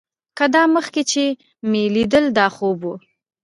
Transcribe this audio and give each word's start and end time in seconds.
که 0.37 0.45
دا 0.55 0.63
مخکې 0.75 1.01
چې 1.11 1.23
مې 1.69 1.83
ليدل 1.95 2.25
دا 2.37 2.47
خوب 2.55 2.79
و. 2.85 2.93